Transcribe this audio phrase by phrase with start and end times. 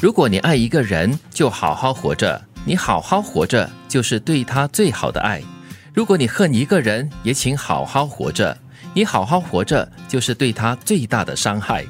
[0.00, 5.42] 如果你爱一个人，就好好活着，你好好活着就是对他最好的爱；
[5.92, 8.56] 如果你恨一个人，也请好好活着，
[8.94, 11.84] 你好好活着就是对他最大的伤害。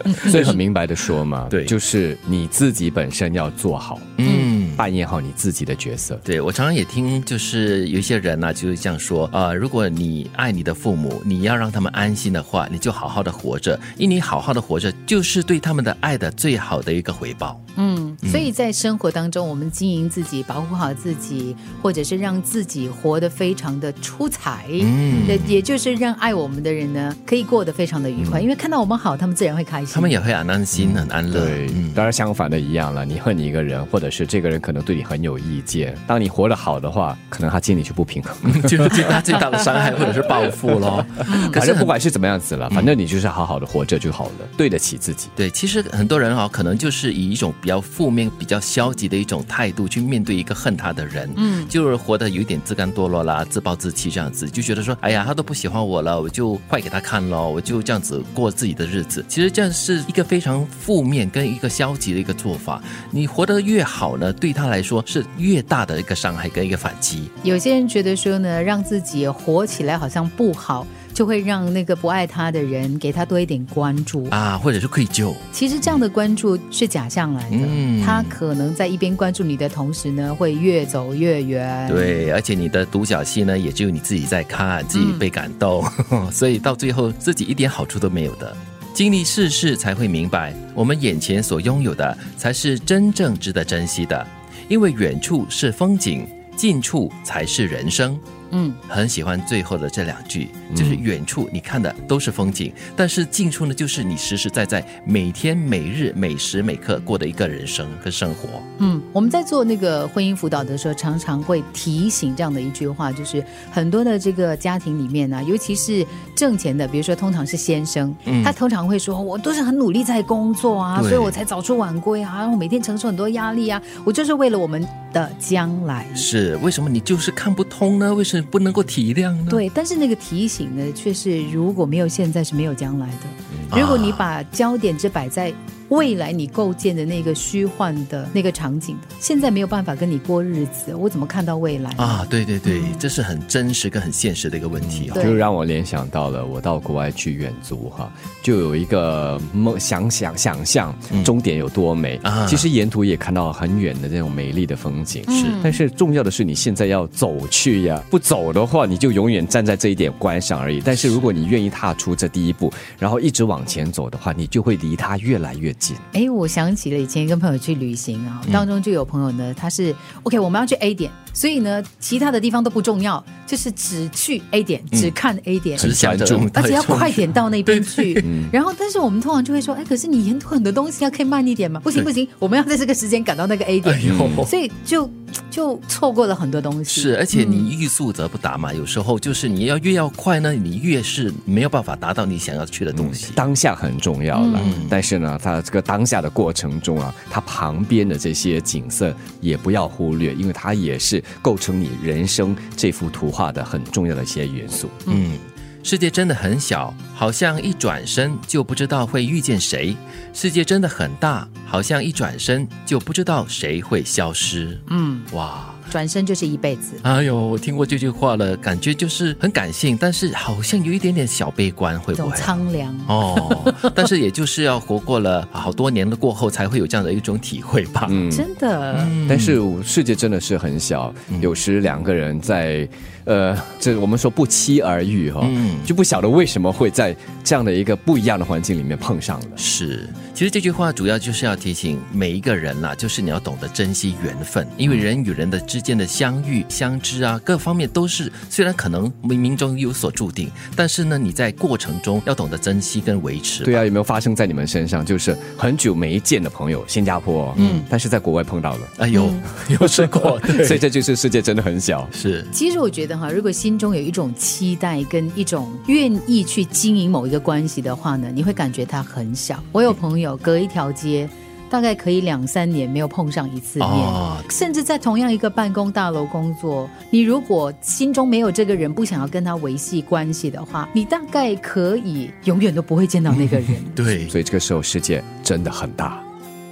[0.30, 1.64] 所以很明白的说嘛，对。
[1.64, 4.52] 就是你自己本身要做好，嗯。
[4.74, 6.18] 扮演好你自己的角色。
[6.24, 17.62] 对，我常常也听，就是有一些人呢、就是这样说，呃，如果你爱你的父母，你要让他们安心的话，你就好好的活着，因为你好好的活着，就是对他们的爱的最好的一个回报。
[17.76, 25.26] 嗯，所以在生活当中，我们经营自己，保护好自己，或者是让自己活得非常的出彩，嗯。
[25.28, 29.94] 也也就是让爱我们的人呢，可以过得非常的愉快，因为看到我们好，他们自然会开心。
[29.94, 31.44] 他们也会很安心、很安乐。
[31.44, 33.04] 对，嗯，当然相反的一样了。
[33.04, 38.32] 你恨你一个人，或者是这个人可能对你很有意见，当你活得好的话，可能他心里就不平衡。
[38.62, 41.04] 就是对他最大的伤害或者是报复咯。
[41.52, 45.28] 可反正不管是怎么样子了，反正你就是好好的活着就好了，对得起自己。
[45.34, 59.24] 对，其实很多人哈、可能就是以一种比较负面、比较消极的一种态度去面对一个恨他的人，嗯，就是活得有一点自甘堕落啦、自暴自弃这样子，就觉得说，哎呀，他都不喜欢我了，我就坏给他看咯，我就这样子过自己的日子。
[59.28, 62.82] 其实这样是一个非常负面跟一个消极的一个做法。
[63.10, 67.30] 你活得越好呢，对他来说是越大的一个伤害跟一个反击。
[67.42, 74.26] 有些人觉得说呢，让自己活起来好像不好，就会让那个不爱他的人给他多一点关注。
[74.30, 85.84] 啊，或者是愧疚，其实这样的关注是假象来的，嗯他可能在一边关注你的同时呢，会越走越远。，对，而且你的独角戏呢，也只有你自己在看，自己被感动，
[86.32, 88.56] 所以到最后自己一点好处都没有的。
[88.94, 94.26] 经历世事才会明白，我们眼前所拥有的才是真正值得珍惜的，
[94.68, 96.26] 因为远处是风景，
[96.56, 98.18] 近处才是人生。
[98.52, 108.62] 嗯，很喜欢最后的这两句，就是远处你看的都是风景，但是近处呢，就是你实实在在每天每日每时每刻过的一个人生跟生活。
[108.78, 116.06] 嗯，我们在做那个婚姻辅导的时候，常常会提醒这样的一句话，就是很多的这个家庭里面呢、尤其是
[116.36, 126.06] 挣钱的，比如说通常是先生，他通常会说，我都是很努力在工作啊，所以我才早出晚归啊，然后每天承受很多压力啊，我就是为了我们的将来。
[126.14, 128.14] 是为什么你就是看不通呢？
[128.14, 129.46] 为什么不能够体谅呢？
[129.48, 133.78] 对，但是那个提醒呢，却是如果没有现在是没有将来的。
[133.80, 135.52] 如果你把焦点只摆在
[135.92, 141.90] 未来你构建的那个虚幻的那个场景，现在没有办法跟你过日子，我怎么看到未来？
[141.98, 148.10] 啊，对对对，这是很真实跟很现实的一个问题就让我联想到了我到国外去远足哈，
[148.42, 152.46] 就有一个梦想想想象终点有多美、啊。
[152.46, 160.80] 其实沿途也看到很远的那种美丽的风景，是，但是重要的是你现在要走去呀，不走的话你就永远站在这一点观赏而已。
[160.82, 165.81] 但是如果你愿意踏出这第一步，然后一直往前走的话，你就会离它越来越近。
[166.12, 168.52] 哎，我想起了以前跟朋友去旅行啊，嗯。
[168.52, 175.78] 当中就有朋友呢，他是 OK，我们要去 A 点，所以呢，其他的地方都不重要，就是只去 A 点，只看 A 点。
[175.78, 178.48] 只想着很专注而且要快点到那边去，嗯。
[178.52, 181.80] 然后，但是我们通常就会说，哎，可是你沿途很多东西要，可以慢一点嘛？
[181.80, 185.10] 不行不行，我们要在这个时间赶到那个 A 点，哎所以就
[185.50, 187.00] 就错过了很多东西。
[187.00, 193.32] 是，而且你欲速则不达嘛，有时候就是你要越要快呢，你越是没有办法达到你想要去的东西。
[193.34, 204.88] 当下很重要了，嗯但是呢，它这个当下的过程中啊，它旁边的这些景色也不要忽略，因为它也是构成你人生这幅图画的很重要的一些元素。
[205.06, 205.38] 嗯，
[205.82, 209.96] 世界真的很小，好像一转身就不知道会遇见谁；
[210.32, 214.80] 世界真的很大，好像一转身就不知道谁会消失。
[214.88, 215.68] 嗯，哇！
[215.90, 216.92] 转身就是一辈子。
[217.02, 222.36] 哎呦，我听过这句话了，感觉就是很感性，但是好像有一点点小悲观，会不会？
[222.36, 228.06] 苍凉，哦，但是也就是要活过了好多年了过后，才会有这样的一种体会吧。
[228.08, 232.88] 嗯， 真的，但是世界真的是很小，有时两个人在，
[233.24, 239.46] 呃，这我们说不期而遇哈、嗯就不晓得为什么会在这样的一个不一样的环境里面碰上了。
[239.56, 253.64] 是，其实这句话主要就是要提醒每一个人啦，就是你要懂得珍惜缘分，因为人与人的之间的相遇、相知啊，各方面都是虽然可能冥冥中有所注定，但是呢，你在过程中要懂得珍惜跟维持。
[253.64, 255.04] 对啊，有没有发生在你们身上？
[255.04, 259.32] 就是很久没见的朋友，新加坡，嗯，但是在国外碰到了，哎呦，
[259.80, 262.08] 有试过， 对所以这就是世界真的很小。
[262.12, 269.62] 是其实我觉得哈，如果心中有一种期待跟一种愿意去经营某一个关系的话呢，你会感觉它很小。
[269.72, 271.28] 我有朋友隔一条街，
[271.70, 273.88] 大概可以两三年没有碰上一次面。
[273.88, 283.68] 哦，甚至在同样一个办公大楼工作，你如果心中没有这个人，不想要跟他维系关系的话，你大概可以永远都不会见到那个人。
[283.96, 286.22] 对，所以这个时候世界真的很大。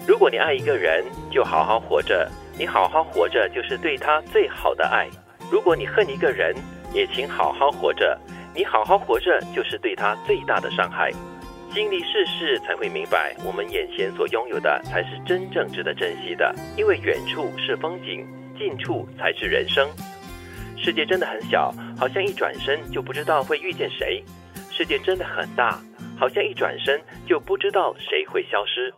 [0.06, 2.28] 如果你爱一个人，就好好活着，
[2.58, 5.06] 你好好活着就是对他最好的爱；
[5.50, 6.54] 如果你恨一个人，
[6.92, 8.18] 也请好好活着，
[8.52, 11.10] 你好好活着就是对他最大的伤害。
[11.72, 16.52] 经历世事，才会明白，我们眼前所拥有的才是真正值得珍惜的。
[16.76, 18.26] 因为远处是风景，
[18.58, 19.88] 近处才是人生。
[20.76, 24.20] 世界真的很小，好像一转身就不知道会遇见谁；
[24.72, 25.80] 世界真的很大，
[26.18, 28.92] 好像一转身就不知道谁会消失。